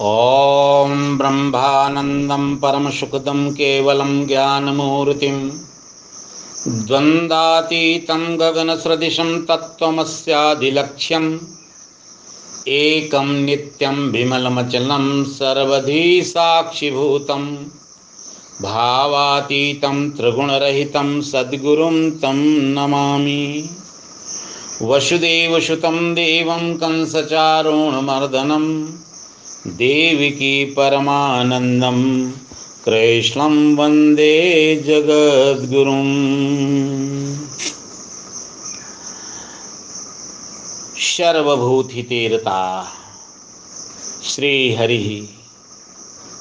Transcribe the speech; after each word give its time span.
ॐ 0.00 1.18
ब्रह्मानन्दं 1.18 2.56
परमसुखदं 2.56 3.50
केवलं 3.50 4.26
ज्ञानमूर्तिं 4.26 5.48
द्वन्द्वातीतं 6.68 8.40
गगनसदृशं 8.40 9.44
तत्त्वमस्यादिलक्ष्यम् 9.44 11.38
एकं 12.68 13.26
नित्यं 13.26 14.10
विमलमचलं 14.10 15.24
सर्वधी 15.24 16.22
साक्षिभूतं 16.22 17.54
भावातीतं 18.62 20.10
त्रिगुणरहितं 20.10 21.20
सद्गुरुं 21.20 22.10
तं 22.10 22.42
नमामि। 22.74 23.70
वसुदेवसुतं 24.82 26.14
देवं 26.14 26.74
कंसचारोणमर्दनं 26.76 28.64
देविकी 29.66 30.64
परमानन्दं 30.64 32.30
कृष्णं 32.84 33.76
वंदे 33.76 34.76
जगद्गुरुम्। 34.86 36.04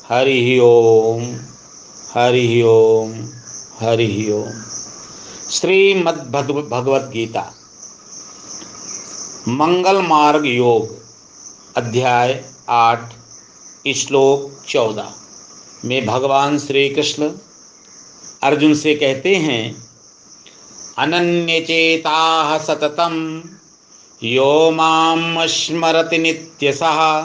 हरि 0.09 0.59
ओम 0.64 1.23
हरि 2.16 2.62
ओम 2.62 3.14
हरि 3.80 4.31
ओम। 4.31 4.62
श्रीमद्भगवद 5.52 7.12
गीता 7.14 7.53
मंगल 9.48 10.02
मार्ग 10.02 10.45
योग, 10.45 10.90
अध्याय 11.78 12.53
आठ, 12.70 13.13
श्लोक 13.95 14.63
चौदह। 14.67 15.13
में 15.85 16.05
भगवान 16.05 16.59
श्री 16.59 16.89
कृष्ण 16.89 17.31
अर्जुन 18.44 18.73
से 18.73 18.95
कहते 18.95 19.36
हैं 19.36 19.83
अनन्य 20.97 21.61
चेता 21.61 22.58
सततम, 22.58 23.44
यो 24.23 24.72
माँ 24.72 25.47
स्मरति 25.47 26.17
नित्यसः 26.17 27.22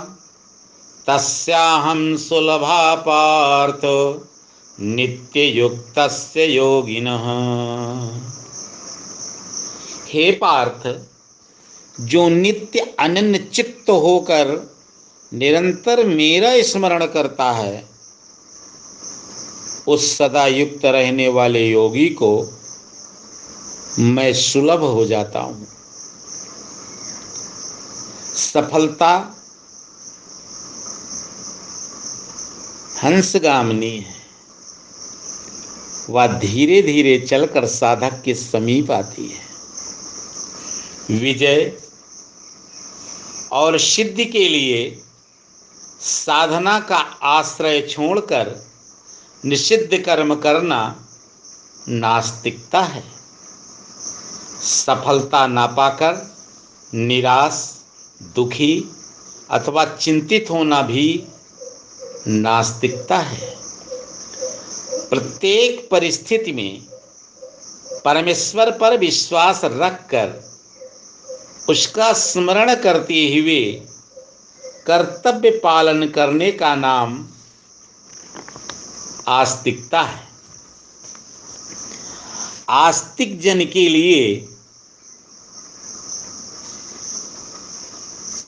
तस्याहं 1.06 2.16
सुलभा 2.16 2.94
पार्थ 2.94 3.80
नित्ययुक्तस्य 4.80 6.44
योगिनः। 6.44 7.22
हे 10.08 10.32
पार्थ, 10.32 11.00
जो 12.00 12.28
नित्य 12.28 12.94
अनन्य 12.98 13.38
चित्त 13.38 13.90
होकर 13.90 14.77
निरंतर 15.32 16.04
मेरा 16.06 16.50
स्मरण 16.62 17.06
करता 17.06 17.50
है, 17.52 17.84
उस 19.88 20.16
सदा 20.18 20.46
युक्त 20.46 20.84
रहने 20.84 21.28
वाले 21.28 21.64
योगी 21.66 22.08
को 22.12 22.30
मैं 23.98 24.32
सुलभ 24.34 24.82
हो 24.84 25.04
जाता 25.06 25.40
हूँ। 25.40 25.66
सफलता 28.36 29.10
हंसगामनी 33.02 33.96
है, 33.98 34.16
वह 36.10 36.26
धीरे 36.38 36.80
धीरे 36.82 37.18
चलकर 37.20 37.66
साधक 37.66 38.22
के 38.24 38.34
समीप 38.34 38.90
आती 38.90 39.28
है। 39.28 39.46
विजय 41.10 41.72
और 43.52 43.78
सिद्धि 43.78 44.24
के 44.26 44.48
लिए 44.48 44.80
साधना 46.00 46.80
का 46.80 46.96
आश्रय 47.22 47.80
छोड़कर 47.80 48.66
निषिद्ध 49.44 49.98
कर्म 49.98 50.34
करना 50.34 51.06
नास्तिकता 51.88 52.80
है। 52.80 53.02
सफलता 54.62 55.46
ना 55.46 55.66
पाकर 55.66 56.36
निराश, 56.94 57.74
दुखी 58.22 58.84
अथवा 59.50 59.84
चिंतित 59.84 60.46
होना 60.50 60.82
भी 60.82 61.24
नास्तिकता 62.26 63.18
है। 63.18 63.56
प्रत्येक 65.10 65.88
परिस्थिति 65.90 66.52
में 66.52 66.82
परमेश्वर 68.04 68.70
पर 68.70 68.98
विश्वास 68.98 69.60
रखकर 69.64 70.44
उसका 71.68 72.12
स्मरण 72.12 72.74
करते 72.74 73.14
हुए 73.14 73.60
कर्तव्य 74.90 75.50
पालन 75.50 76.08
करने 76.08 76.52
का 76.52 76.74
नाम 76.74 77.26
आस्तिकता 79.28 80.00
है। 80.00 80.28
आस्तिक 82.68 83.40
जन 83.40 83.64
के 83.64 83.88
लिए 83.88 84.48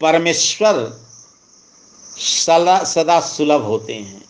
परमेश्वर 0.00 1.00
सदा 2.18 2.84
सदा 2.84 3.20
सुलभ 3.20 3.62
होते 3.62 3.94
हैं। 3.94 4.24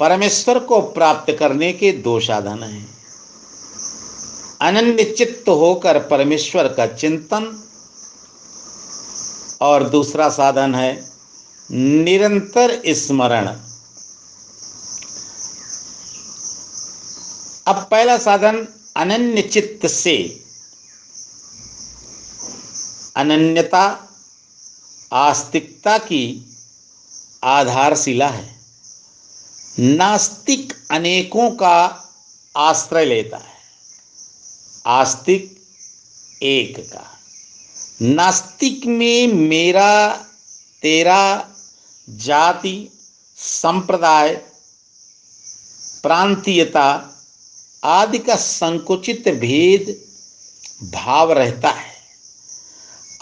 परमेश्वर 0.00 0.58
को 0.58 0.80
प्राप्त 0.80 1.36
करने 1.38 1.72
के 1.72 1.92
दो 1.92 2.20
साधन 2.20 2.62
हैं। 2.62 2.98
अनन्य 4.60 5.04
चित्त 5.04 5.48
होकर 5.48 5.98
परमेश्वर 5.98 6.68
का 6.68 6.86
चिंतन 6.86 7.70
और 9.64 9.88
दूसरा 9.88 10.28
साधन 10.28 10.74
है 10.74 11.10
निरंतर 11.70 12.82
स्मरण। 12.86 13.46
अब 17.66 17.88
पहला 17.90 18.18
साधन 18.18 18.68
अनन्य 18.96 19.42
चित्त 19.42 19.86
से। 19.86 20.44
अनन्यता, 23.16 24.08
आस्तिकता 25.12 25.98
की 25.98 26.56
आधारशिला 27.44 28.28
है। 28.28 28.60
नास्तिक 29.78 30.86
अनेकों 30.90 31.50
का 31.50 32.04
आश्रय 32.56 33.04
लेता 33.04 33.36
है। 33.36 33.54
आस्तिक 34.86 35.62
एक 36.42 36.90
का। 36.92 37.13
नास्तिक 38.04 38.86
में 38.86 39.26
मेरा, 39.26 40.16
तेरा 40.82 41.50
जाति, 42.10 42.90
संप्रदाय, 43.36 44.34
प्रांतीयता 46.02 47.10
आदि 47.84 48.18
का 48.18 48.36
संकुचित 48.36 49.28
भेद, 49.28 50.04
भाव 50.94 51.32
रहता 51.32 51.68
है। 51.68 51.94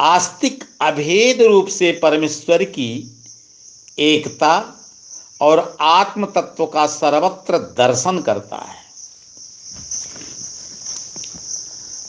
आस्तिक 0.00 0.64
अभेद 0.80 1.42
रूप 1.42 1.68
से 1.68 1.92
परमेश्वर 2.02 2.64
की 2.64 3.22
एकता 3.98 4.84
और 5.40 5.76
आत्म 5.80 6.26
तत्व 6.26 6.66
का 6.66 6.86
सर्वत्र 6.86 7.58
दर्शन 7.58 8.18
करता 8.18 8.56
है। 8.56 8.81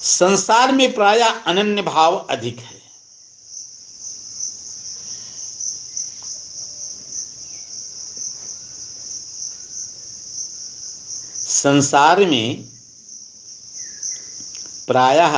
संसार 0.03 0.71
में 0.71 0.93
प्राय 0.93 1.19
अनन्य 1.19 1.81
भाव 1.81 2.15
अधिक 2.15 2.59
है। 2.59 2.81
संसार 11.47 12.25
में 12.25 12.63
प्रायः 14.87 15.37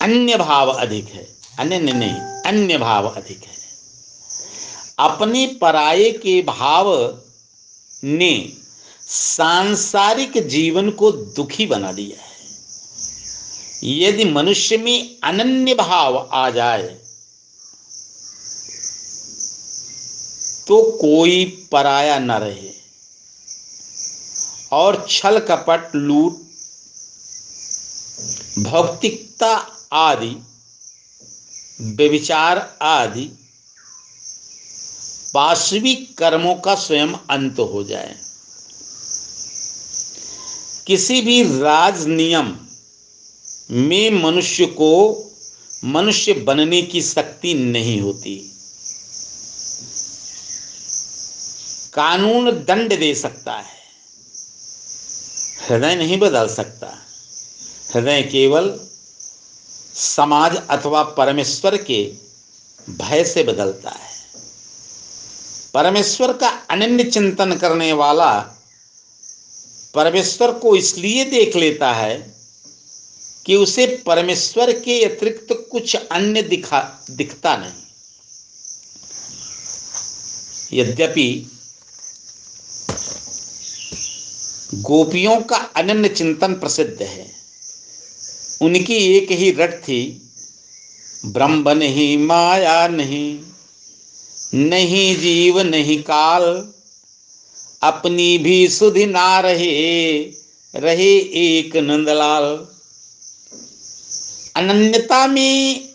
अन्य 0.00 0.36
भाव 0.36 0.70
अधिक 0.70 1.04
है। 1.04 1.36
अन्य 1.58 1.78
नहीं 1.78 2.42
अन्य 2.46 2.78
भाव 2.78 3.08
अधिक 3.08 3.44
है। 3.44 3.56
अपने 4.98 5.46
पराये 5.46 6.10
के 6.12 6.42
भाव 6.42 6.86
ने 8.04 8.61
सांसारिक 9.12 10.36
जीवन 10.48 10.90
को 10.90 11.10
दुखी 11.12 11.66
बना 11.66 11.92
दिया 11.92 12.22
है। 12.22 12.30
यदि 13.84 14.24
मनुष्य 14.24 14.76
में 14.76 15.18
अनन्य 15.24 15.74
भाव 15.74 16.16
आ 16.32 16.48
जाए 16.50 16.88
तो 20.68 20.82
कोई 21.00 21.44
पराया 21.72 22.18
न 22.18 22.32
रहे 22.32 22.70
और 24.72 25.06
छल 25.10 25.38
कपट, 25.40 25.94
लूट, 25.94 26.40
भौतिकता 28.60 29.54
आदि, 29.92 30.34
व्यविचार 31.80 32.58
आदि 32.82 33.24
पार्श्विक 35.34 36.16
कर्मों 36.18 36.54
का 36.54 36.74
स्वयं 36.74 37.14
अंत 37.30 37.58
हो 37.58 37.82
जाए। 37.84 38.14
किसी 40.86 41.20
भी 41.20 41.60
राज 41.60 42.06
नियम 42.06 42.56
में 43.70 44.22
मनुष्य 44.22 44.66
को 44.66 44.92
मनुष्य 45.84 46.32
बनने 46.32 46.82
की 46.82 47.02
शक्ति 47.02 47.54
नहीं 47.54 48.00
होती। 48.00 48.48
कानून 51.94 52.50
दंड 52.50 52.98
दे 52.98 53.14
सकता 53.14 53.52
है। 53.52 53.82
हृदय 55.68 55.96
नहीं 55.96 56.18
बदल 56.18 56.48
सकता। 56.48 56.98
हृदय 57.94 58.22
केवल 58.22 58.80
समाज 59.94 60.56
अथवा 60.56 61.02
परमेश्वर 61.02 61.76
के 61.76 62.12
भय 62.90 63.24
से 63.24 63.42
बदलता 63.42 63.90
है। 63.90 64.12
परमेश्वर 65.74 66.32
का 66.32 66.48
अनन्य 66.48 67.04
चिंतन 67.04 67.54
करने 67.54 67.92
वाला 67.92 68.58
परमेश्वर 69.94 70.52
को 70.52 70.76
इसलिए 70.76 71.24
देख 71.24 71.56
लेता 71.56 71.92
है 71.92 72.34
कि 73.46 73.56
उसे 73.56 73.86
परमेश्वर 74.06 74.72
के 74.72 75.04
अतिरिक्त 75.04 75.68
कुछ 75.70 75.96
अन्य 75.96 76.42
दिखा, 76.42 77.04
दिखता 77.10 77.56
नहीं। 77.56 77.82
यद्यपि 80.72 81.50
गोपियों 84.74 85.40
का 85.40 85.56
अनन्य 85.56 86.08
चिंतन 86.08 86.54
प्रसिद्ध 86.54 87.02
है। 87.02 87.30
उनकी 88.62 88.96
एक 89.16 89.30
ही 89.30 89.50
रट 89.50 89.82
थी, 89.82 90.30
ब्रह्म 91.24 91.70
नहीं 91.70 92.18
माया 92.18 92.88
नहीं 92.88 93.40
नहीं 94.54 95.16
जीव, 95.16 95.60
नहीं 95.60 96.02
काल 96.02 96.72
अपनी 97.82 98.38
भी 98.38 98.68
सुधि 98.68 99.06
ना 99.06 99.40
रहे 99.40 100.22
रहे 100.74 101.16
एक 101.18 101.76
नंदलाल। 101.76 102.66
अनन्यता 104.56 105.26
में 105.26 105.88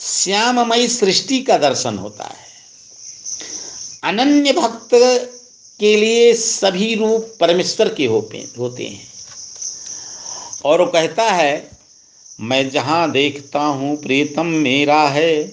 श्याममयी 0.00 0.88
सृष्टि 0.88 1.38
का 1.38 1.58
दर्शन 1.58 1.98
होता 1.98 2.24
है। 2.24 2.44
अनन्य 4.04 4.52
भक्त 4.52 4.88
के 5.80 5.96
लिए 5.96 6.34
सभी 6.34 6.94
रूप 6.94 7.36
परमेश्वर 7.40 7.94
के 7.94 8.06
होते 8.06 8.84
हैं। 8.84 9.08
और 10.64 10.80
वो 10.80 10.86
कहता 10.86 11.22
है, 11.22 11.70
मैं 12.40 12.70
जहाँ 12.70 13.10
देखता 13.10 13.60
हूँ 13.60 14.02
प्रीतम 14.02 14.46
मेरा 14.46 15.02
है, 15.08 15.52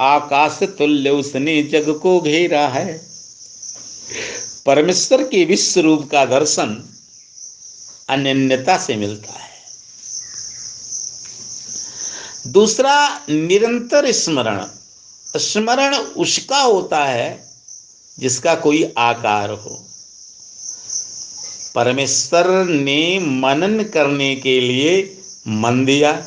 आकाश 0.00 0.58
तुल्य 0.62 1.10
उसने 1.10 1.62
जग 1.62 1.98
को 1.98 2.20
घेरा 2.20 2.68
है। 2.68 3.11
परमेश्वर 4.66 5.22
के 5.22 5.44
विश्व 5.44 5.80
रूप 5.80 6.10
का 6.10 6.24
दर्शन 6.24 6.94
अनन्यता 8.08 8.78
से 8.78 8.96
मिलता 8.96 9.32
है। 9.32 9.52
दूसरा, 12.46 13.20
निरंतर 13.30 14.12
स्मरण। 14.12 14.66
स्मरण 15.36 15.96
उसका 15.96 16.60
होता 16.60 17.04
है 17.04 17.54
जिसका 18.18 18.54
कोई 18.54 18.92
आकार 18.98 19.50
हो। 19.50 19.86
परमेश्वर 21.74 22.64
ने 22.64 23.18
मनन 23.18 23.84
करने 23.84 24.36
के 24.36 24.60
लिए 24.60 25.22
मन 25.48 25.84
दिया, 25.84 26.26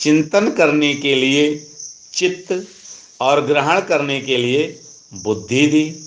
चिंतन 0.00 0.50
करने 0.50 0.94
के 0.94 1.14
लिए 1.14 1.70
चित्त, 2.14 2.68
और 3.20 3.46
ग्रहण 3.46 3.80
करने 3.80 4.20
के 4.20 4.36
लिए 4.36 4.80
बुद्धि 5.14 5.66
दी। 5.66 6.03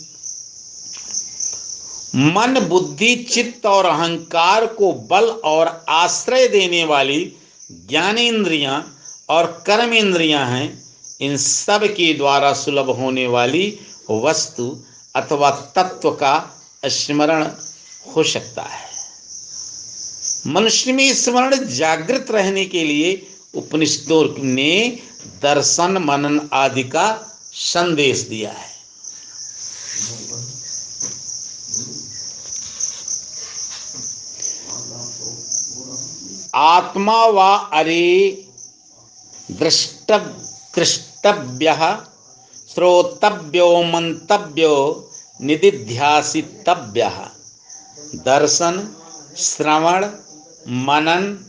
मन, 2.19 2.59
बुद्धि, 2.59 3.15
चित्त 3.15 3.65
और 3.65 3.85
अहंकार 3.85 4.65
को 4.65 4.93
बल 4.93 5.25
और 5.25 5.85
आश्रय 5.89 6.47
देने 6.47 6.83
वाली 6.83 7.33
ज्ञानेन्द्रियाँ 7.71 8.97
और 9.29 9.63
कर्म 9.67 9.81
कर्मेंद्रियाँ 9.81 10.47
हैं, 10.47 10.83
इन 11.21 11.37
सब 11.37 11.83
के 11.83 12.13
द्वारा 12.13 12.53
सुलभ 12.53 12.89
होने 12.89 13.27
वाली 13.27 13.79
वस्तु 14.11 14.83
अथवा 15.15 15.49
तत्व 15.49 16.11
का 16.11 16.61
स्मरण 16.85 17.47
हो 18.15 18.23
सकता 18.23 18.61
है। 18.61 18.89
मनुष्य 20.47 20.91
में 20.91 21.13
स्मरण 21.13 21.65
जागृत 21.65 22.25
रहने 22.31 22.65
के 22.65 22.83
लिए 22.83 23.27
उपनिषदों 23.55 24.43
ने 24.43 24.99
दर्शन, 25.41 25.97
मनन 25.97 26.49
आदि 26.53 26.83
का 26.83 27.37
संदेश 27.53 28.19
दिया 28.19 28.51
है। 28.51 28.76
आत्मा 36.57 37.25
व 37.25 37.39
अरे 37.73 38.03
दृष्ट 39.51 40.11
दृष्टव्य 40.75 41.73
श्रोतव्यो 42.69 43.83
मंतव्यो 43.83 44.75
निधिध्यासितव्य 45.41 47.09
दर्शन, 48.15 48.95
श्रवण, 49.37 50.05
मनन 50.67 51.45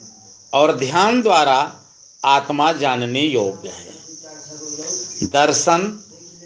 और 0.52 0.76
ध्यान 0.76 1.22
द्वारा 1.22 1.72
आत्मा 2.24 2.72
जानने 2.72 3.22
योग्य 3.22 3.68
है। 3.68 5.28
दर्शन, 5.28 6.00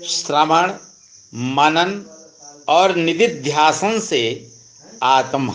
श्रवण, 0.07 0.73
मनन 1.55 2.05
और 2.69 2.95
निधिध्यासन 2.97 3.99
से 4.01 4.51
आत्मा 5.03 5.55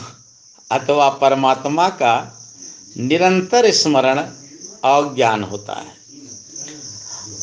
अथवा 0.71 1.09
परमात्मा 1.09 1.89
का 1.89 2.15
निरंतर 2.97 3.71
स्मरण 3.71 4.29
और 4.83 5.15
ज्ञान 5.15 5.43
होता 5.43 5.73
है। 5.73 5.97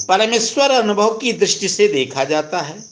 परमेश्वर 0.08 0.70
अनुभव 0.70 1.18
की 1.18 1.32
दृष्टि 1.32 1.68
से 1.68 1.88
देखा 1.88 2.24
जाता 2.24 2.60
है। 2.60 2.84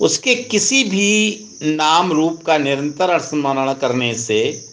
उसके 0.00 0.34
किसी 0.34 0.84
भी 0.84 1.44
नाम 1.62 2.12
रूप 2.12 2.44
का 2.44 2.58
निरंतर 2.58 3.20
स्मरण 3.20 3.72
करने 3.72 4.14
से 4.14 4.68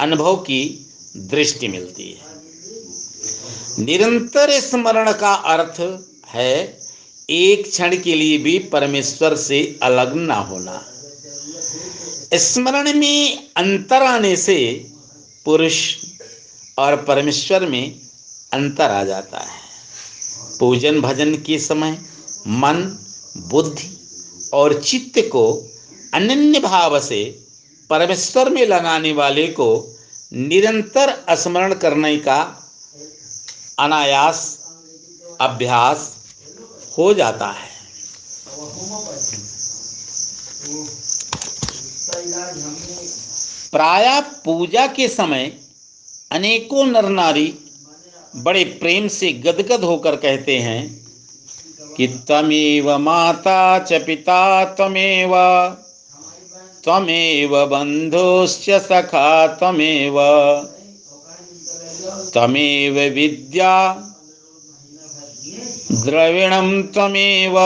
अनुभव 0.00 0.36
की 0.36 0.86
दृष्टि 1.16 1.68
मिलती 1.68 2.10
है। 2.10 2.26
निरंतर 3.84 4.60
स्मरण 4.60 5.12
का 5.12 5.34
अर्थ 5.34 6.00
है, 6.28 6.78
एक 7.30 7.70
क्षण 7.70 7.96
के 7.96 8.14
लिए 8.14 8.38
भी 8.38 8.58
परमेश्वर 8.58 9.36
से 9.36 9.78
अलग 9.82 10.14
ना 10.14 10.34
होना। 10.34 10.84
स्मरण 12.34 12.92
में 12.94 13.48
अंतर 13.56 14.02
आने 14.02 14.36
से 14.36 14.86
पुरुष 15.44 15.96
और 16.78 16.96
परमेश्वर 17.04 17.66
में 17.66 18.00
अंतर 18.52 18.90
आ 18.90 19.04
जाता 19.04 19.38
है। 19.38 19.58
पूजन 20.58 21.00
भजन 21.00 21.34
के 21.34 21.58
समय 21.58 21.98
मन, 22.46 22.82
बुद्धि 23.36 23.90
और 24.54 24.82
चित्त 24.82 25.18
को 25.18 25.70
अनन्य 26.14 26.60
भाव 26.60 27.00
से 27.00 27.24
परमेश्वर 27.90 28.50
में 28.50 28.66
लगाने 28.66 29.12
वाले 29.12 29.46
को 29.46 29.96
निरंतर 30.32 31.14
स्मरण 31.30 31.74
करने 31.74 32.16
का 32.16 32.40
अनायास, 33.78 34.58
अभ्यास 35.40 36.14
हो 36.98 37.12
जाता 37.14 37.48
है। 37.50 37.74
प्राय 43.70 44.20
पूजा 44.44 44.86
के 44.86 45.08
समय 45.08 45.65
अनेकों 46.30 46.84
नर 46.86 47.08
नारी 47.08 47.52
बड़े 48.36 48.64
प्रेम 48.80 49.06
से 49.08 49.32
गदगद 49.44 49.84
होकर 49.84 50.16
कहते 50.16 50.56
हैं 50.58 50.80
कि 51.96 52.06
तमेव 52.28 52.96
माता 52.98 53.78
च 53.78 54.00
पिता 54.06 54.40
तमेव 54.74 55.34
तमेव 56.86 57.54
बंधुश्च 57.66 58.70
सखा 58.82 59.46
तमेव 59.60 60.18
तमेव 62.34 62.98
विद्या 63.14 63.74
द्रविणं 66.04 66.82
तमेव 66.96 67.58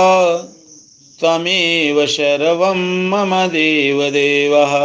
तमेव 1.19 2.05
सर्वं 2.07 2.83
मम 3.11 3.35
देव 3.49 4.03
देवः 4.11 4.77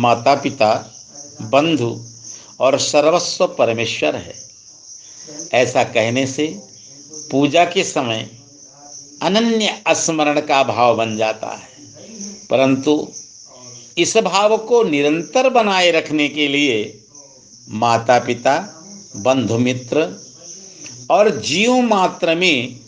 माता 0.00 0.34
पिता 0.34 0.72
बंधु 1.52 1.90
और 2.60 2.78
सर्वस्व 2.78 3.46
परमेश्वर 3.46 4.16
है। 4.16 4.34
ऐसा 5.54 5.84
कहने 5.84 6.26
से 6.26 6.46
पूजा 7.30 7.64
के 7.64 7.84
समय 7.84 8.30
अनन्य 9.22 9.82
स्मरण 9.88 10.40
का 10.40 10.62
भाव 10.62 10.96
बन 10.96 11.16
जाता 11.16 11.46
है। 11.46 11.68
परंतु 12.50 13.08
इस 13.98 14.16
भाव 14.16 14.56
को 14.58 14.82
निरंतर 14.82 15.48
बनाए 15.48 15.90
रखने 15.90 16.28
के 16.28 16.48
लिए 16.48 17.02
माता 17.68 18.18
पिता 18.18 18.58
बंधु 19.16 19.58
मित्र 19.58 20.08
और 21.10 21.40
जीव 21.40 21.76
मात्र 21.76 22.34
में 22.34 22.80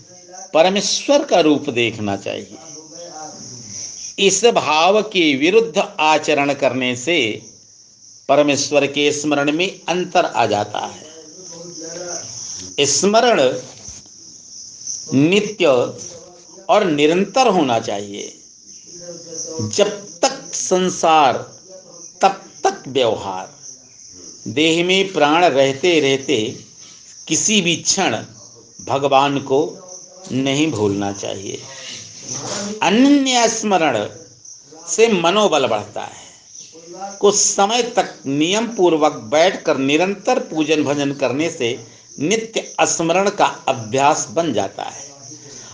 परमेश्वर 0.54 1.24
का 1.24 1.40
रूप 1.40 1.70
देखना 1.70 2.16
चाहिए। 2.16 2.56
इस 4.18 4.44
भाव 4.44 5.02
के 5.02 5.34
विरुद्ध 5.36 5.78
आचरण 6.00 6.52
करने 6.54 6.96
से 6.96 7.18
परमेश्वर 8.32 8.86
के 8.86 9.12
स्मरण 9.12 9.52
में 9.52 9.80
अंतर 9.88 10.24
आ 10.24 10.46
जाता 10.46 10.78
है। 10.78 11.04
स्मरण 12.80 13.58
नित्य 15.14 15.66
और 16.68 16.84
निरंतर 16.84 17.48
होना 17.48 17.78
चाहिए। 17.80 18.38
जब 19.60 20.18
तक 20.22 20.54
संसार, 20.54 21.32
तब 22.20 22.42
तक 22.64 22.82
व्यवहार। 22.88 23.54
देह 24.48 24.84
में 24.84 25.12
प्राण 25.12 25.44
रहते 25.44 26.00
रहते 26.00 26.64
किसी 27.28 27.60
भी 27.60 27.76
क्षण 27.76 28.16
भगवान 28.86 29.38
को 29.38 29.60
नहीं 30.32 30.70
भूलना 30.70 31.12
चाहिए। 31.12 31.62
अन्य 32.82 33.48
स्मरण 33.48 34.08
से 34.88 35.08
मनोबल 35.08 35.66
बढ़ता 35.66 36.02
है। 36.02 36.31
कुछ 37.02 37.34
समय 37.34 37.82
तक 37.82 38.14
नियम 38.26 38.66
पूर्वक 38.66 39.12
बैठकर 39.12 39.76
निरंतर 39.76 40.38
पूजन 40.38 40.84
भजन 40.84 41.12
करने 41.12 41.50
से 41.50 41.86
नित्य 42.20 42.74
स्मरण 42.80 43.30
का 43.30 43.44
अभ्यास 43.44 44.28
बन 44.30 44.52
जाता 44.52 44.82
है। 44.82 45.12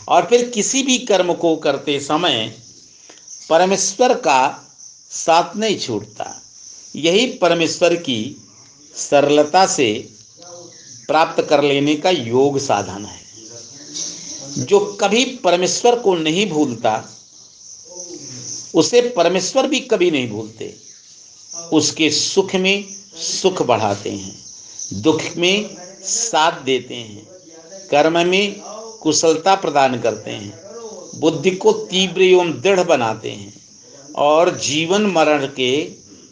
और 0.09 0.27
फिर 0.27 0.49
किसी 0.49 0.83
भी 0.83 0.99
कर्म 0.99 1.35
को 1.35 1.57
करते 1.57 2.01
समय 2.01 2.59
परमेश्वर 3.51 4.15
का 4.15 4.71
साथ 5.11 5.57
नहीं 5.57 5.79
छूटता। 5.79 6.43
यही 6.97 7.27
परमेश्वर 7.27 7.95
की 7.95 8.43
सरलता 8.95 9.67
से 9.67 10.09
प्राप्त 11.07 11.43
कर 11.43 11.65
लेने 11.65 11.97
का 11.97 12.11
योग 12.11 12.59
साधन 12.59 13.05
है। 13.05 13.21
जो 14.59 14.81
कभी 15.01 15.25
परमेश्वर 15.25 15.99
को 15.99 16.15
नहीं 16.15 16.51
भूलता, 16.51 17.05
उसे 18.75 19.01
परमेश्वर 19.17 19.67
भी 19.67 19.81
कभी 19.81 20.11
नहीं 20.11 20.31
भूलते। 20.31 20.88
उसके 21.55 22.11
सुख 22.11 22.55
में 22.55 22.85
सुख 23.17 23.63
बढ़ाते 23.63 24.11
हैं, 24.11 24.35
दुख 24.93 25.23
में 25.37 25.77
साथ 26.03 26.61
देते 26.63 26.95
हैं, 26.95 27.27
कर्म 27.91 28.27
में 28.27 28.61
कुशलता 29.03 29.55
प्रदान 29.55 30.01
करते 30.01 30.31
हैं, 30.31 30.53
बुद्धि 31.15 31.51
को 31.51 31.73
तीव्र 31.73 32.23
एवं 32.23 32.53
दृढ़ 32.61 32.81
बनाते 32.81 33.31
हैं 33.31 33.55
और 34.17 34.57
जीवन 34.59 35.07
मरण 35.07 35.47
के 35.47 35.71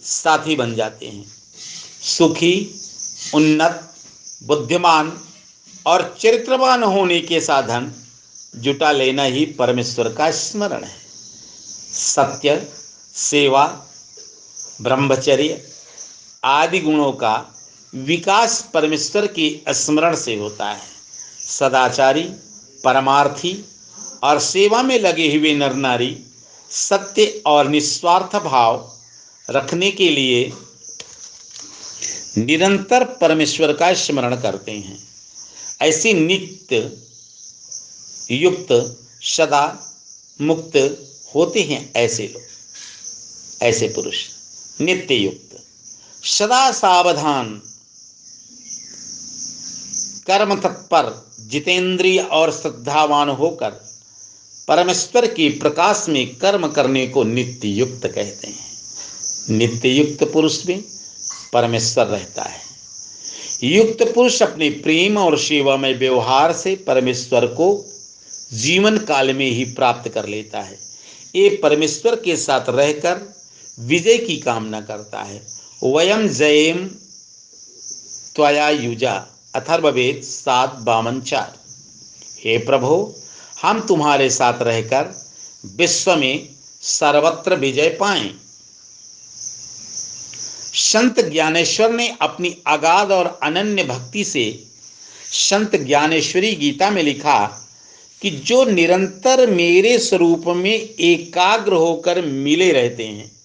साथी 0.05 0.57
बन 0.57 0.75
जाते 0.75 1.07
हैं। 1.07 1.25
सुखी, 2.03 2.81
उन्नत, 3.35 3.83
बुद्धिमान 4.43 5.13
और 5.87 6.15
चरित्रवान 6.21 6.83
होने 6.83 7.21
के 7.21 7.41
साधन 7.41 7.93
जुटा 8.55 8.93
लेना 8.93 9.23
ही 9.23 9.45
परमेश्वर 9.47 10.13
का 10.13 10.31
स्मरण 10.31 10.85
है। 10.85 10.97
सत्य, 11.95 12.69
सेवा 13.15 13.86
ब्रह्मचर्य 14.83 15.62
आदि 16.45 16.78
गुणों 16.78 17.12
का 17.12 17.35
विकास 17.95 18.61
परमेश्वर 18.75 19.26
के 19.26 19.61
स्मरण 19.68 20.16
से 20.16 20.35
होता 20.37 20.71
है। 20.71 20.83
सदाचारी, 21.49 22.23
परमार्थी 22.85 23.64
और 24.23 24.38
सेवा 24.40 24.83
में 24.83 24.99
लगे 24.99 25.37
हुए 25.37 25.54
नर 25.54 25.75
नारी 25.75 26.16
सत्य 26.71 27.42
और 27.47 27.68
निस्वार्थ 27.68 28.37
भाव 28.37 28.92
रखने 29.50 29.90
के 29.90 30.09
लिए 30.09 30.52
निरंतर 32.38 33.04
परमेश्वर 33.04 33.73
का 33.73 33.92
स्मरण 33.95 34.37
करते 34.37 34.73
हैं। 34.73 34.99
ऐसे 35.83 36.12
नित्य, 36.12 36.76
युक्त, 38.30 38.68
सदा 39.23 39.64
मुक्त 40.40 40.76
होते 41.35 41.62
हैं 41.62 41.92
ऐसे 41.97 42.26
लोग, 42.28 42.42
ऐसे 43.62 43.88
पुरुष। 43.88 44.25
नित्य 44.80 45.14
युक्त 45.14 45.62
सदा 46.25 46.73
सावधान। 46.73 47.62
कर्म 50.26 50.61
तत्पर, 50.61 51.33
जितेंद्रिय 51.40 52.21
और 52.21 52.52
श्रद्धावान 52.52 53.28
होकर 53.28 53.71
परमेश्वर 54.68 55.26
के 55.26 55.49
प्रकाश 55.49 56.06
में 56.09 56.37
कर्म 56.37 56.68
करने 56.68 57.06
को 57.06 57.25
नित्य 57.25 57.68
युक्त 57.68 58.06
कहते 58.06 58.47
हैं। 58.47 58.78
नित्य 59.50 59.88
युक्त 59.88 60.25
पुरुष 60.25 60.66
में 60.66 60.85
परमेश्वर 61.52 62.06
रहता 62.06 62.42
है। 62.42 62.61
युक्त 63.64 64.12
पुरुष 64.14 64.42
अपने 64.42 64.71
प्रेम 64.71 65.18
और 65.18 65.38
सेवा 65.38 65.76
में 65.76 65.99
व्यवहार 65.99 66.52
से 66.52 66.76
परमेश्वर 66.76 67.47
को 67.47 67.87
जीवन 68.52 68.99
काल 68.99 69.35
में 69.35 69.50
ही 69.50 69.64
प्राप्त 69.64 70.09
कर 70.09 70.26
लेता 70.26 70.61
है। 70.61 70.78
ये 71.35 71.61
परमेश्वर 71.62 72.16
के 72.16 72.37
साथ 72.37 72.64
रहकर 72.68 73.36
विजय 73.78 74.18
की 74.18 74.37
कामना 74.37 74.80
करता 74.80 75.23
है। 75.23 75.47
वयम 75.85 76.28
जयम 76.28 76.88
त्वया 78.35 78.68
युजा, 78.71 79.26
अथर्ववेद 79.54 80.23
सात 80.23 80.75
बावन 80.75 81.21
चार। 81.21 81.59
हे 82.45 82.59
प्रभु, 82.59 83.14
हम 83.62 83.80
तुम्हारे 83.80 84.30
साथ 84.30 84.62
रहकर 84.62 85.26
विश्व 85.76 86.16
में 86.16 86.49
सर्वत्र 86.83 87.54
विजय 87.54 87.88
पाएँ। 87.88 88.40
संत 90.75 91.21
ज्ञानेश्वर 91.21 91.90
ने 91.90 92.16
अपनी 92.21 92.56
अगाध 92.66 93.11
और 93.11 93.40
अनन्य 93.42 93.85
भक्ति 93.85 94.25
से 94.25 94.64
संत 95.33 95.76
ज्ञानेश्वरी 95.76 96.54
गीता 96.54 96.90
में 96.90 97.02
लिखा 97.02 97.68
कि 98.23 98.30
जो 98.30 98.64
निरंतर 98.64 99.50
मेरे 99.50 99.99
स्वरूप 99.99 100.45
में 100.47 100.95
एकाग्र 101.00 101.73
होकर 101.73 102.23
मिले 102.23 102.73
रहते 102.73 103.04
हैं 103.04 103.36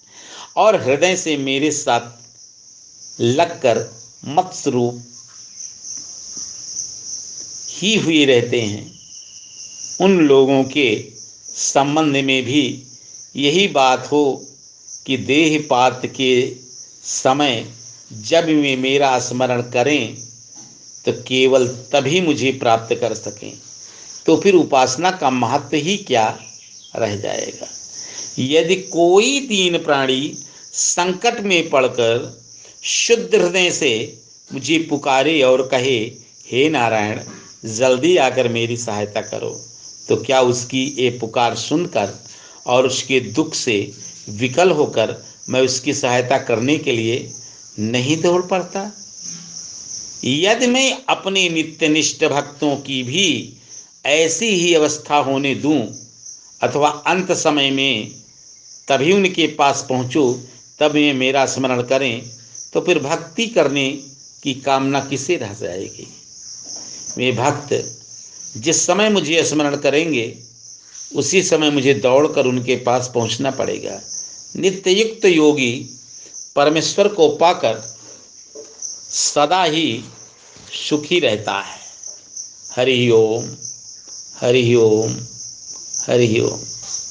और 0.55 0.81
हृदय 0.83 1.15
से 1.15 1.35
मेरे 1.37 1.71
साथ 1.71 3.21
लगकर 3.21 3.77
मत 4.27 4.51
स्वरूप 4.53 5.03
ही 7.71 7.95
हुए 7.95 8.23
रहते 8.25 8.61
हैं। 8.61 8.85
उन 10.01 10.19
लोगों 10.19 10.63
के 10.63 10.87
संबंध 11.47 12.17
में 12.17 12.43
भी 12.45 12.63
यही 13.35 13.67
बात 13.67 14.11
हो 14.11 14.23
कि 15.05 15.17
देह 15.17 15.59
पात 15.69 16.01
के 16.05 16.31
समय 17.03 17.65
जब 18.21 18.45
वे 18.45 18.75
मेरा 18.75 19.17
स्मरण 19.19 19.61
करें 19.71 20.15
तो 21.05 21.11
केवल 21.21 21.67
तभी 21.91 22.21
मुझे 22.21 22.51
प्राप्त 22.51 22.95
कर 22.95 23.13
सकें। 23.13 23.53
तो 24.25 24.35
फिर 24.37 24.55
उपासना 24.55 25.11
का 25.11 25.29
महत्व 25.29 25.75
ही 25.75 25.97
क्या 25.97 26.27
रह 26.95 27.15
जाएगा? 27.15 27.67
यदि 28.39 28.75
कोई 28.75 29.39
दीन 29.39 29.77
प्राणी 29.77 30.37
संकट 30.73 31.39
में 31.39 31.69
पड़कर 31.69 32.41
शुद्ध 32.83 33.35
हृदय 33.35 33.71
से 33.71 34.17
मुझे 34.53 34.77
पुकारे 34.89 35.41
और 35.41 35.67
कहे, 35.67 35.99
हे 36.51 36.69
नारायण, 36.69 37.19
जल्दी 37.65 38.17
आकर 38.17 38.47
मेरी 38.47 38.77
सहायता 38.77 39.21
करो। 39.21 39.65
तो 40.07 40.15
क्या 40.15 40.41
उसकी 40.41 40.95
ये 40.99 41.09
पुकार 41.09 41.55
सुनकर 41.55 42.23
और 42.67 42.87
उसके 42.87 43.19
दुख 43.19 43.53
से 43.53 43.91
विकल 44.29 44.71
होकर 44.71 45.25
मैं 45.49 45.61
उसकी 45.61 45.93
सहायता 45.93 46.37
करने 46.37 46.77
के 46.77 46.91
लिए 46.91 47.31
नहीं 47.79 48.21
दौड़ 48.21 48.41
पड़ता? 48.41 48.91
यदि 50.25 50.67
मैं 50.67 50.97
अपने 51.09 51.49
नित्यनिष्ठ 51.49 52.25
भक्तों 52.25 52.75
की 52.75 53.03
भी 53.03 53.53
ऐसी 54.05 54.45
ही 54.45 54.73
अवस्था 54.73 55.17
होने 55.17 55.55
दूँ 55.55 55.95
अथवा 56.61 56.89
अंत 56.89 57.31
समय 57.31 57.71
में 57.71 58.20
तभी 58.91 59.11
उनके 59.13 59.47
पास 59.47 59.85
पहुंचूं, 59.89 60.33
तब 60.79 60.95
ये 60.95 61.13
मेरा 61.13 61.45
स्मरण 61.45 61.81
करें 61.81 62.29
तो 62.73 62.81
फिर 62.81 62.99
भक्ति 62.99 63.45
करने 63.47 63.89
की 64.43 64.53
कामना 64.53 64.99
किसे 64.99 65.35
रह 65.35 65.53
जाएगी? 65.53 66.07
वे 67.17 67.31
भक्त, 67.31 67.71
जिस 68.57 68.85
समय 68.85 69.09
मुझे 69.09 69.43
स्मरण 69.43 69.75
करेंगे, 69.75 70.37
उसी 71.15 71.43
समय 71.43 71.69
मुझे 71.69 71.93
दौड़कर 71.93 72.45
उनके 72.45 72.75
पास 72.75 73.11
पहुँचना 73.15 73.51
पड़ेगा। 73.51 73.99
नित्ययुक्त 74.55 75.25
योगी 75.25 75.73
परमेश्वर 76.55 77.07
को 77.07 77.29
पाकर 77.35 77.81
सदा 79.11 79.63
ही 79.63 80.03
सुखी 80.89 81.19
रहता 81.19 81.59
है। 81.59 81.79
हरि 82.75 83.09
ओम 83.09 83.45
हरि 84.37 84.75
ओम 84.75 85.15
हरि 86.07 86.39
ओम। 86.39 86.70